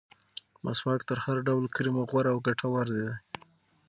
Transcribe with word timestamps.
مسواک 0.63 1.01
تر 1.09 1.17
هر 1.25 1.37
ډول 1.47 1.63
کریمو 1.75 2.03
غوره 2.09 2.29
او 2.33 2.37
ګټور 2.47 2.85
دی. 2.95 3.09